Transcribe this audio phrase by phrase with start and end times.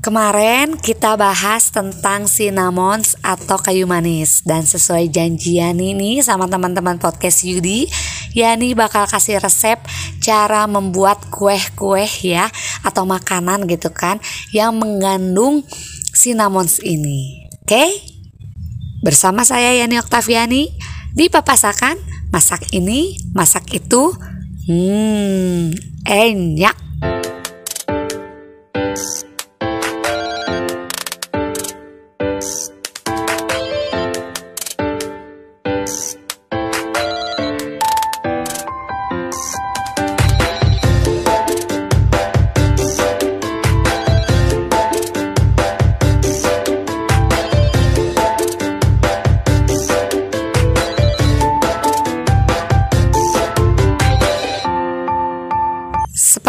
[0.00, 7.44] Kemarin kita bahas tentang cinnamons atau kayu manis dan sesuai janjian ini sama teman-teman podcast
[7.44, 7.84] Yudi,
[8.32, 9.76] Yani bakal kasih resep
[10.24, 12.48] cara membuat kue-kue ya
[12.80, 14.16] atau makanan gitu kan
[14.56, 15.68] yang mengandung
[16.16, 17.52] cinnamons ini.
[17.60, 17.92] Oke?
[19.04, 20.72] Bersama saya Yani Oktaviani
[21.12, 22.00] di Papasakan,
[22.32, 24.16] masak ini, masak itu.
[24.64, 25.76] Hmm,
[26.08, 26.88] enak.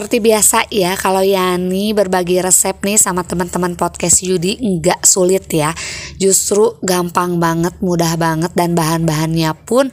[0.00, 5.76] Seperti biasa ya, kalau Yani berbagi resep nih sama teman-teman podcast Yudi nggak sulit ya.
[6.16, 9.92] Justru gampang banget, mudah banget dan bahan-bahannya pun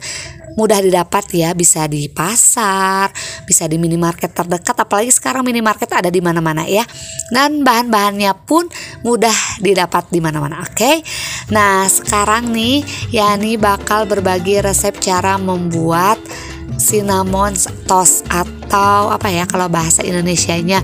[0.56, 3.12] mudah didapat ya, bisa di pasar,
[3.44, 6.88] bisa di minimarket terdekat, apalagi sekarang minimarket ada di mana-mana ya.
[7.28, 8.64] Dan bahan-bahannya pun
[9.04, 10.72] mudah didapat di mana-mana, oke?
[10.72, 11.04] Okay?
[11.52, 12.80] Nah, sekarang nih
[13.12, 16.16] Yani bakal berbagi resep cara membuat
[16.88, 17.52] cinnamon
[17.84, 20.80] toast atau apa ya kalau bahasa Indonesianya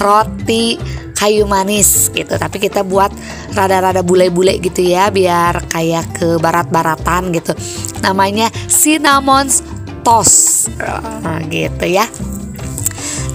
[0.00, 0.80] roti
[1.12, 2.36] kayu manis gitu.
[2.40, 3.12] Tapi kita buat
[3.52, 7.52] rada-rada bule-bule gitu ya biar kayak ke barat-baratan gitu.
[8.00, 9.52] Namanya cinnamon
[10.00, 10.72] toast
[11.20, 12.08] nah, gitu ya.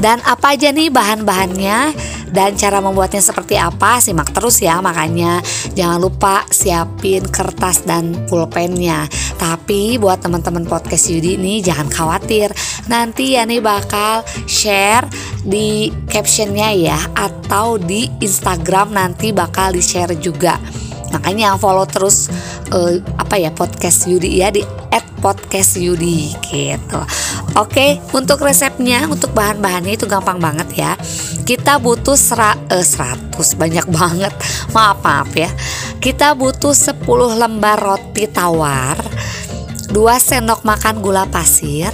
[0.02, 1.94] Dan apa aja nih bahan-bahannya
[2.32, 5.44] dan cara membuatnya seperti apa simak terus ya makanya
[5.76, 9.06] jangan lupa siapin kertas dan pulpennya.
[9.38, 12.52] Tapi buat teman-teman podcast Yudi ini jangan khawatir.
[12.88, 15.06] Nanti ya nih bakal share
[15.44, 20.58] di captionnya ya atau di Instagram nanti bakal di share juga.
[21.12, 22.32] Makanya follow terus
[22.72, 24.64] uh, apa ya podcast Yudi ya di
[25.22, 27.00] podcast Yudi gitu.
[27.56, 30.92] Oke, untuk resepnya, untuk bahan-bahannya itu gampang banget ya.
[31.46, 34.34] Kita butuh sera, eh, 100 banyak banget.
[34.74, 35.48] Maaf maaf ya.
[36.02, 38.98] Kita butuh 10 lembar roti tawar,
[39.94, 41.94] 2 sendok makan gula pasir,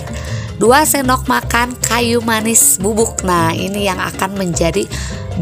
[0.57, 3.21] 2 sendok makan kayu manis bubuk.
[3.27, 4.87] Nah, ini yang akan menjadi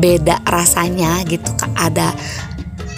[0.01, 1.53] beda rasanya gitu.
[1.77, 2.11] Ada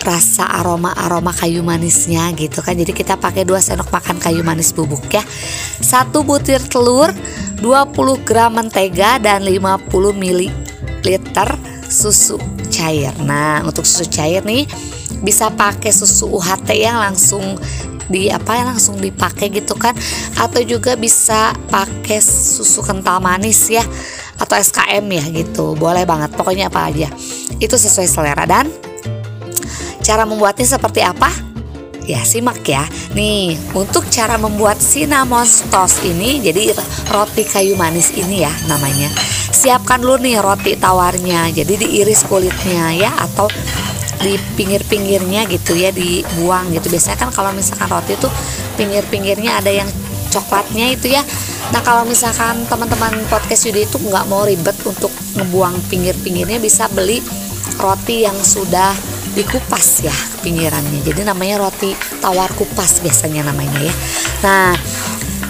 [0.07, 2.79] rasa aroma-aroma kayu manisnya gitu kan.
[2.79, 5.19] Jadi kita pakai 2 sendok makan kayu manis bubuk ya.
[5.83, 7.11] Satu butir telur
[7.59, 10.47] 20 gram mentega dan 50 ml
[11.91, 12.39] susu
[12.71, 13.11] cair.
[13.19, 14.63] Nah untuk susu cair nih
[15.19, 17.43] bisa pakai susu UHT yang langsung
[18.07, 19.91] di apa ya langsung dipakai gitu kan.
[20.39, 23.83] Atau juga bisa pakai susu kental manis ya
[24.39, 25.75] atau SKM ya gitu.
[25.75, 27.11] Boleh banget pokoknya apa aja.
[27.59, 28.47] Itu sesuai selera.
[28.47, 28.86] Dan
[30.07, 31.27] Cara membuatnya seperti apa?
[32.07, 32.87] Ya simak ya.
[33.11, 36.71] Nih untuk cara membuat cinnamon toast ini Jadi
[37.11, 39.11] roti kayu manis ini ya namanya.
[39.51, 43.51] Siapkan dulu nih roti tawarnya Jadi diiris kulitnya ya Atau
[44.23, 46.87] di pinggir-pinggirnya gitu ya Dibuang gitu.
[46.87, 48.31] Biasanya kan kalau misalkan roti itu
[48.79, 49.91] Pinggir-pinggirnya ada yang
[50.31, 51.23] coklatnya itu ya.
[51.75, 57.19] Nah kalau misalkan teman-teman podcast Yudi itu nggak mau ribet untuk ngebuang pinggir-pinggirnya Bisa beli
[57.75, 61.05] roti yang sudah dikupas ya pinggirannya.
[61.05, 63.93] Jadi namanya roti tawar kupas biasanya namanya ya.
[64.41, 64.73] Nah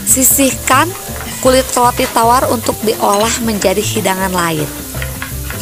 [0.04, 0.92] sisihkan
[1.40, 4.68] kulit roti tawar untuk diolah menjadi hidangan lain.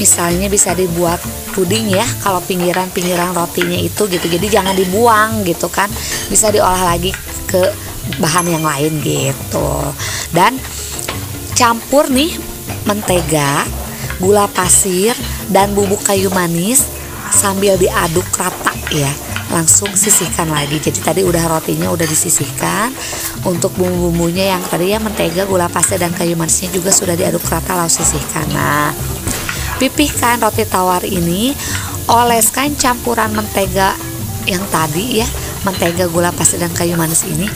[0.02, 1.22] Misalnya bisa dibuat
[1.56, 4.26] puding ya kalau pinggiran-pinggiran rotinya itu gitu.
[4.26, 5.88] Jadi jangan dibuang gitu kan.
[6.28, 7.14] Bisa diolah lagi
[7.46, 7.62] ke
[8.18, 9.70] bahan yang lain gitu.
[10.34, 10.58] Dan
[11.56, 12.36] campur nih
[12.84, 13.64] mentega
[14.20, 15.16] gula pasir
[15.52, 16.95] dan bubuk kayu manis
[17.36, 19.12] sambil diaduk rata ya.
[19.52, 20.80] Langsung sisihkan lagi.
[20.80, 22.96] Jadi tadi udah rotinya udah disisihkan.
[23.44, 27.76] Untuk bumbu-bumbunya yang tadi ya mentega gula pasir dan kayu manisnya juga sudah diaduk rata
[27.76, 28.48] lalu sisihkan.
[28.56, 28.96] Nah
[29.78, 31.52] pipihkan roti tawar ini.
[32.06, 33.98] Oleskan campuran mentega
[34.46, 35.28] yang tadi ya
[35.66, 37.50] mentega gula pasir dan kayu manis ini.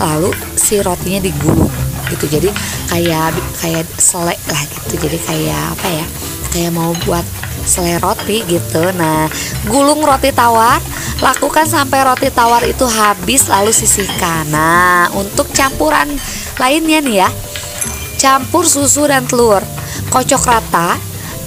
[0.00, 1.72] Lalu si rotinya digulung
[2.08, 2.24] gitu.
[2.26, 2.48] Jadi
[2.88, 5.08] kayak kayak selek lah gitu.
[5.08, 6.06] Jadi kayak apa ya
[6.50, 7.22] kayak mau buat
[7.64, 8.82] selai roti gitu.
[8.96, 9.28] Nah
[9.68, 10.80] gulung roti tawar
[11.20, 14.48] lakukan sampai roti tawar itu habis lalu sisihkan.
[14.48, 16.08] Nah untuk campuran
[16.58, 17.30] lainnya nih ya.
[18.20, 19.64] Campur susu dan telur
[20.12, 21.00] kocok rata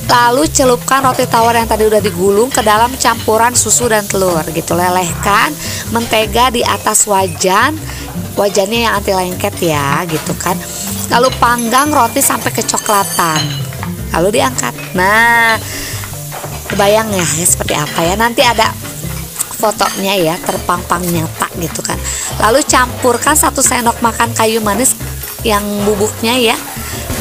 [0.10, 4.74] lalu celupkan roti tawar yang tadi udah digulung ke dalam campuran susu dan telur gitu.
[4.74, 5.54] Lelehkan
[5.94, 7.78] mentega di atas wajan
[8.34, 10.58] wajannya yang anti lengket ya gitu kan.
[11.14, 13.42] Lalu panggang roti sampai kecoklatan
[14.14, 14.74] lalu diangkat.
[14.94, 15.58] Nah
[16.74, 18.18] kebayang ya, ya seperti apa ya.
[18.18, 18.74] Nanti ada
[19.62, 21.96] fotonya ya terpampang nyata gitu kan.
[22.42, 24.98] Lalu campurkan satu sendok makan kayu manis
[25.46, 26.58] yang bubuknya ya.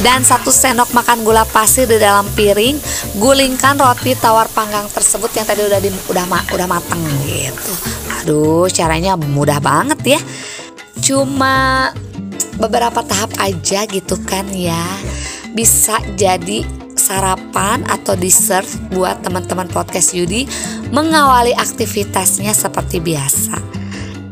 [0.01, 2.81] Dan satu sendok makan gula pasir di dalam piring.
[3.21, 7.73] Gulingkan roti tawar panggang tersebut yang tadi udah di, udah ma, udah mateng gitu.
[8.19, 10.21] Aduh caranya mudah banget ya.
[10.99, 11.87] Cuma
[12.57, 14.83] beberapa tahap aja gitu kan ya.
[15.53, 18.63] Bisa jadi sarapan atau dessert
[18.95, 20.47] buat teman-teman podcast Yudi
[20.95, 23.59] mengawali aktivitasnya seperti biasa.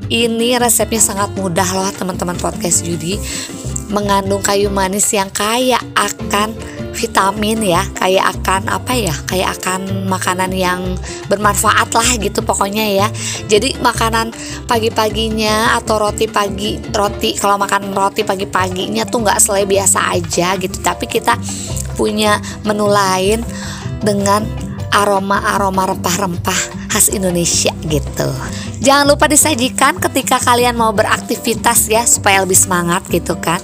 [0.08, 3.20] Ini resepnya sangat mudah loh teman-teman podcast Yudi
[3.92, 6.56] mengandung kayu manis yang kaya akan
[6.92, 10.96] vitamin ya kayak akan apa ya kayak akan makanan yang
[11.32, 13.08] bermanfaat lah gitu pokoknya ya
[13.48, 14.36] jadi makanan
[14.68, 20.78] pagi-paginya atau roti pagi roti kalau makan roti pagi-paginya tuh nggak selai biasa aja gitu
[20.84, 21.40] tapi kita
[21.96, 23.44] punya menu lain
[24.02, 24.44] dengan
[24.92, 28.28] aroma-aroma rempah-rempah khas Indonesia gitu.
[28.84, 33.64] Jangan lupa disajikan ketika kalian mau beraktivitas ya supaya lebih semangat gitu kan.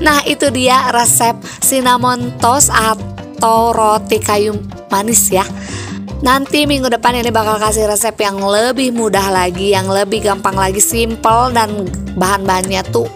[0.00, 4.56] Nah, itu dia resep cinnamon toast atau roti kayu
[4.88, 5.44] manis ya.
[6.22, 10.78] Nanti minggu depan ini bakal kasih resep yang lebih mudah lagi, yang lebih gampang lagi,
[10.78, 13.10] simple dan bahan-bahannya tuh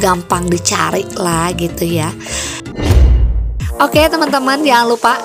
[0.00, 2.08] gampang dicari lah gitu ya.
[3.76, 5.20] Oke teman-teman jangan lupa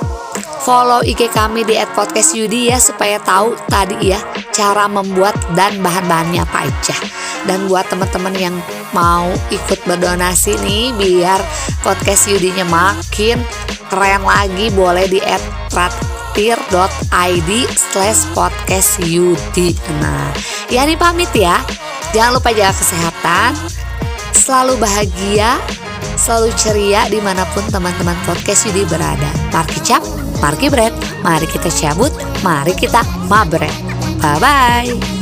[0.68, 4.19] follow IG kami di @podcastyudi ya supaya tahu tadi ya
[4.52, 6.98] cara membuat dan bahan-bahannya apa aja.
[7.48, 8.56] Dan buat teman-teman yang
[8.92, 11.40] mau ikut berdonasi nih biar
[11.84, 13.40] podcast Yudinya makin
[13.92, 15.20] keren lagi boleh di
[15.72, 20.32] traktir.id slash podcast Yudi Nah
[20.72, 21.60] ya nih pamit ya
[22.12, 23.56] Jangan lupa jaga kesehatan
[24.36, 25.60] Selalu bahagia
[26.22, 29.26] selalu ceria di mana pun teman-teman podcast Yudi berada.
[29.50, 30.06] Marki cap,
[30.38, 30.94] marki bread,
[31.26, 32.14] mari kita cabut,
[32.46, 33.74] mari kita mabret.
[34.22, 35.22] Bye-bye.